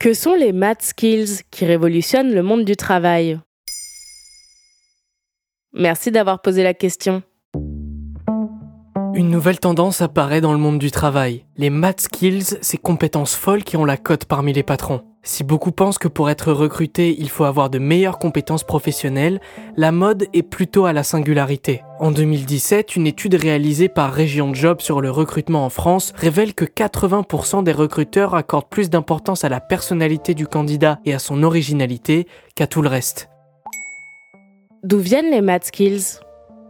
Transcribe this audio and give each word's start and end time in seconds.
Que 0.00 0.14
sont 0.14 0.32
les 0.34 0.52
math 0.54 0.80
skills 0.80 1.42
qui 1.50 1.66
révolutionnent 1.66 2.32
le 2.32 2.42
monde 2.42 2.64
du 2.64 2.74
travail? 2.74 3.38
Merci 5.74 6.10
d'avoir 6.10 6.40
posé 6.40 6.62
la 6.62 6.72
question. 6.72 7.22
Une 9.12 9.28
nouvelle 9.28 9.60
tendance 9.60 10.00
apparaît 10.00 10.40
dans 10.40 10.54
le 10.54 10.58
monde 10.58 10.78
du 10.78 10.90
travail. 10.90 11.44
Les 11.58 11.68
math 11.68 12.00
skills, 12.00 12.56
ces 12.62 12.78
compétences 12.78 13.34
folles 13.34 13.62
qui 13.62 13.76
ont 13.76 13.84
la 13.84 13.98
cote 13.98 14.24
parmi 14.24 14.54
les 14.54 14.62
patrons. 14.62 15.02
Si 15.22 15.44
beaucoup 15.44 15.70
pensent 15.70 15.98
que 15.98 16.08
pour 16.08 16.30
être 16.30 16.50
recruté, 16.50 17.14
il 17.18 17.28
faut 17.28 17.44
avoir 17.44 17.68
de 17.68 17.78
meilleures 17.78 18.18
compétences 18.18 18.64
professionnelles, 18.64 19.38
la 19.76 19.92
mode 19.92 20.26
est 20.32 20.42
plutôt 20.42 20.86
à 20.86 20.94
la 20.94 21.02
singularité. 21.02 21.82
En 21.98 22.10
2017, 22.10 22.96
une 22.96 23.06
étude 23.06 23.34
réalisée 23.34 23.90
par 23.90 24.14
Région 24.14 24.54
Job 24.54 24.80
sur 24.80 25.02
le 25.02 25.10
recrutement 25.10 25.66
en 25.66 25.68
France 25.68 26.14
révèle 26.16 26.54
que 26.54 26.64
80% 26.64 27.62
des 27.62 27.72
recruteurs 27.72 28.34
accordent 28.34 28.70
plus 28.70 28.88
d'importance 28.88 29.44
à 29.44 29.50
la 29.50 29.60
personnalité 29.60 30.32
du 30.32 30.46
candidat 30.46 30.98
et 31.04 31.12
à 31.12 31.18
son 31.18 31.42
originalité 31.42 32.26
qu'à 32.54 32.66
tout 32.66 32.80
le 32.80 32.88
reste. 32.88 33.28
D'où 34.84 34.98
viennent 34.98 35.30
les 35.30 35.42
math 35.42 35.66
skills? 35.66 36.20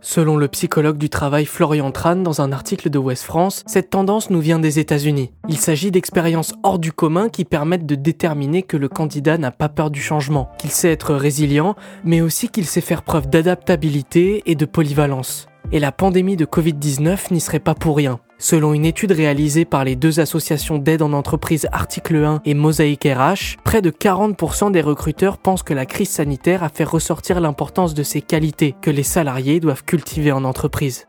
Selon 0.00 0.36
le 0.36 0.46
psychologue 0.48 0.96
du 0.96 1.10
travail 1.10 1.44
Florian 1.44 1.90
Tran 1.90 2.16
dans 2.16 2.40
un 2.40 2.52
article 2.52 2.88
de 2.88 2.98
West 2.98 3.24
France, 3.24 3.64
cette 3.66 3.90
tendance 3.90 4.30
nous 4.30 4.40
vient 4.40 4.60
des 4.60 4.78
États-Unis. 4.78 5.32
Il 5.48 5.56
s'agit 5.56 5.90
d'expériences 5.90 6.54
hors 6.62 6.78
du 6.78 6.92
commun 6.92 7.28
qui 7.28 7.44
permettent 7.44 7.86
de 7.86 7.96
déterminer 7.96 8.62
que 8.62 8.76
le 8.76 8.88
candidat 8.88 9.38
n'a 9.38 9.50
pas 9.50 9.68
peur 9.68 9.90
du 9.90 10.00
changement, 10.00 10.50
qu'il 10.58 10.70
sait 10.70 10.92
être 10.92 11.14
résilient, 11.14 11.74
mais 12.04 12.20
aussi 12.20 12.48
qu'il 12.48 12.66
sait 12.66 12.80
faire 12.80 13.02
preuve 13.02 13.28
d'adaptabilité 13.28 14.42
et 14.46 14.54
de 14.54 14.66
polyvalence. 14.66 15.48
Et 15.72 15.80
la 15.80 15.92
pandémie 15.92 16.36
de 16.36 16.44
Covid-19 16.44 17.32
n'y 17.32 17.40
serait 17.40 17.58
pas 17.58 17.74
pour 17.74 17.96
rien. 17.96 18.20
Selon 18.40 18.72
une 18.72 18.84
étude 18.84 19.10
réalisée 19.10 19.64
par 19.64 19.82
les 19.82 19.96
deux 19.96 20.20
associations 20.20 20.78
d'aide 20.78 21.02
en 21.02 21.12
entreprise 21.12 21.66
Article 21.72 22.16
1 22.16 22.42
et 22.44 22.54
Mosaïque 22.54 23.02
RH, 23.02 23.56
près 23.64 23.82
de 23.82 23.90
40% 23.90 24.70
des 24.70 24.80
recruteurs 24.80 25.38
pensent 25.38 25.64
que 25.64 25.74
la 25.74 25.86
crise 25.86 26.10
sanitaire 26.10 26.62
a 26.62 26.68
fait 26.68 26.84
ressortir 26.84 27.40
l'importance 27.40 27.94
de 27.94 28.04
ces 28.04 28.22
qualités 28.22 28.76
que 28.80 28.92
les 28.92 29.02
salariés 29.02 29.58
doivent 29.58 29.82
cultiver 29.82 30.30
en 30.30 30.44
entreprise. 30.44 31.08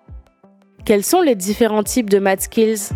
Quels 0.85 1.03
sont 1.03 1.21
les 1.21 1.35
différents 1.35 1.83
types 1.83 2.09
de 2.09 2.17
math 2.17 2.41
skills? 2.41 2.89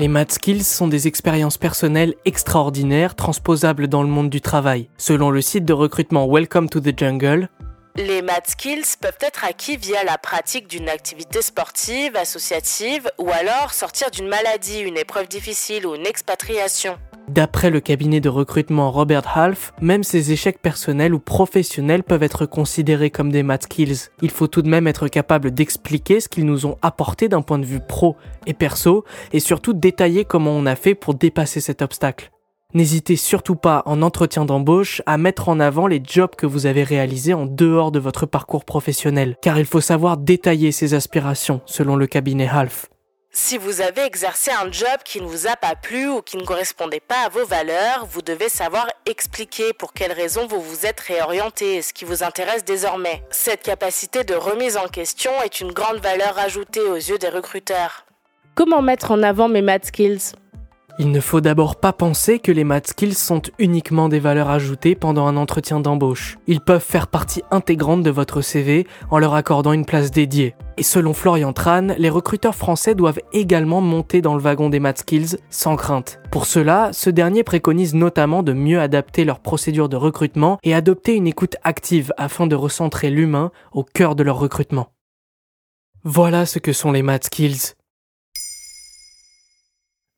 Les 0.00 0.08
math 0.08 0.32
skills 0.32 0.64
sont 0.64 0.88
des 0.88 1.06
expériences 1.06 1.58
personnelles 1.58 2.14
extraordinaires 2.24 3.14
transposables 3.14 3.86
dans 3.86 4.02
le 4.02 4.08
monde 4.08 4.30
du 4.30 4.40
travail. 4.40 4.88
Selon 4.96 5.30
le 5.30 5.42
site 5.42 5.64
de 5.64 5.74
recrutement 5.74 6.26
Welcome 6.26 6.70
to 6.70 6.80
the 6.80 6.98
Jungle, 6.98 7.50
les 7.96 8.22
math 8.22 8.50
skills 8.50 8.96
peuvent 9.00 9.18
être 9.20 9.44
acquis 9.44 9.76
via 9.76 10.04
la 10.04 10.18
pratique 10.18 10.68
d'une 10.68 10.88
activité 10.88 11.42
sportive, 11.42 12.16
associative, 12.16 13.10
ou 13.18 13.30
alors 13.30 13.72
sortir 13.72 14.10
d'une 14.10 14.28
maladie, 14.28 14.80
une 14.80 14.96
épreuve 14.96 15.28
difficile 15.28 15.86
ou 15.86 15.94
une 15.94 16.06
expatriation. 16.06 16.98
D'après 17.28 17.70
le 17.70 17.80
cabinet 17.80 18.20
de 18.20 18.28
recrutement 18.28 18.90
Robert 18.90 19.36
Half, 19.36 19.72
même 19.80 20.02
ces 20.02 20.32
échecs 20.32 20.60
personnels 20.60 21.14
ou 21.14 21.20
professionnels 21.20 22.02
peuvent 22.02 22.24
être 22.24 22.44
considérés 22.44 23.10
comme 23.10 23.30
des 23.30 23.44
math 23.44 23.64
skills. 23.64 24.08
Il 24.20 24.30
faut 24.30 24.48
tout 24.48 24.62
de 24.62 24.68
même 24.68 24.88
être 24.88 25.06
capable 25.06 25.52
d'expliquer 25.52 26.20
ce 26.20 26.28
qu'ils 26.28 26.46
nous 26.46 26.66
ont 26.66 26.76
apporté 26.82 27.28
d'un 27.28 27.42
point 27.42 27.58
de 27.58 27.66
vue 27.66 27.80
pro 27.80 28.16
et 28.46 28.54
perso, 28.54 29.04
et 29.32 29.38
surtout 29.38 29.74
détailler 29.74 30.24
comment 30.24 30.52
on 30.52 30.66
a 30.66 30.74
fait 30.74 30.96
pour 30.96 31.14
dépasser 31.14 31.60
cet 31.60 31.82
obstacle. 31.82 32.32
N'hésitez 32.72 33.16
surtout 33.16 33.56
pas 33.56 33.82
en 33.84 34.00
entretien 34.00 34.44
d'embauche 34.44 35.02
à 35.04 35.18
mettre 35.18 35.48
en 35.48 35.58
avant 35.58 35.88
les 35.88 36.00
jobs 36.04 36.36
que 36.36 36.46
vous 36.46 36.66
avez 36.66 36.84
réalisés 36.84 37.34
en 37.34 37.46
dehors 37.46 37.90
de 37.90 37.98
votre 37.98 38.26
parcours 38.26 38.64
professionnel, 38.64 39.36
car 39.42 39.58
il 39.58 39.66
faut 39.66 39.80
savoir 39.80 40.16
détailler 40.16 40.70
ses 40.70 40.94
aspirations 40.94 41.60
selon 41.66 41.96
le 41.96 42.06
cabinet 42.06 42.48
Half. 42.48 42.86
Si 43.32 43.58
vous 43.58 43.80
avez 43.80 44.02
exercé 44.02 44.50
un 44.50 44.70
job 44.72 44.98
qui 45.04 45.20
ne 45.20 45.26
vous 45.26 45.46
a 45.46 45.54
pas 45.54 45.76
plu 45.76 46.08
ou 46.08 46.20
qui 46.20 46.36
ne 46.36 46.44
correspondait 46.44 47.00
pas 47.00 47.26
à 47.26 47.28
vos 47.28 47.44
valeurs, 47.44 48.06
vous 48.10 48.22
devez 48.22 48.48
savoir 48.48 48.88
expliquer 49.06 49.72
pour 49.72 49.92
quelles 49.92 50.12
raisons 50.12 50.48
vous 50.48 50.60
vous 50.60 50.84
êtes 50.84 50.98
réorienté 50.98 51.76
et 51.76 51.82
ce 51.82 51.92
qui 51.92 52.04
vous 52.04 52.24
intéresse 52.24 52.64
désormais. 52.64 53.22
Cette 53.30 53.62
capacité 53.62 54.24
de 54.24 54.34
remise 54.34 54.76
en 54.76 54.88
question 54.88 55.30
est 55.44 55.60
une 55.60 55.72
grande 55.72 55.98
valeur 55.98 56.38
ajoutée 56.38 56.80
aux 56.80 56.96
yeux 56.96 57.18
des 57.18 57.28
recruteurs. 57.28 58.04
Comment 58.56 58.82
mettre 58.82 59.12
en 59.12 59.22
avant 59.22 59.48
mes 59.48 59.62
math 59.62 59.86
skills? 59.86 60.34
Il 61.00 61.12
ne 61.12 61.20
faut 61.20 61.40
d'abord 61.40 61.76
pas 61.76 61.94
penser 61.94 62.40
que 62.40 62.52
les 62.52 62.62
math 62.62 62.88
skills 62.88 63.14
sont 63.14 63.40
uniquement 63.58 64.10
des 64.10 64.20
valeurs 64.20 64.50
ajoutées 64.50 64.94
pendant 64.94 65.26
un 65.26 65.38
entretien 65.38 65.80
d'embauche. 65.80 66.36
Ils 66.46 66.60
peuvent 66.60 66.84
faire 66.84 67.06
partie 67.06 67.42
intégrante 67.50 68.02
de 68.02 68.10
votre 68.10 68.42
CV 68.42 68.86
en 69.10 69.18
leur 69.18 69.34
accordant 69.34 69.72
une 69.72 69.86
place 69.86 70.10
dédiée. 70.10 70.54
Et 70.76 70.82
selon 70.82 71.14
Florian 71.14 71.54
Tran, 71.54 71.86
les 71.96 72.10
recruteurs 72.10 72.54
français 72.54 72.94
doivent 72.94 73.20
également 73.32 73.80
monter 73.80 74.20
dans 74.20 74.34
le 74.34 74.42
wagon 74.42 74.68
des 74.68 74.78
math 74.78 74.98
skills 74.98 75.38
sans 75.48 75.74
crainte. 75.74 76.20
Pour 76.30 76.44
cela, 76.44 76.90
ce 76.92 77.08
dernier 77.08 77.44
préconise 77.44 77.94
notamment 77.94 78.42
de 78.42 78.52
mieux 78.52 78.78
adapter 78.78 79.24
leur 79.24 79.40
procédure 79.40 79.88
de 79.88 79.96
recrutement 79.96 80.58
et 80.64 80.74
adopter 80.74 81.14
une 81.14 81.26
écoute 81.26 81.56
active 81.64 82.12
afin 82.18 82.46
de 82.46 82.56
recentrer 82.56 83.08
l'humain 83.08 83.52
au 83.72 83.84
cœur 83.84 84.16
de 84.16 84.22
leur 84.22 84.38
recrutement. 84.38 84.88
Voilà 86.04 86.44
ce 86.44 86.58
que 86.58 86.74
sont 86.74 86.92
les 86.92 87.02
math 87.02 87.24
skills. 87.24 87.72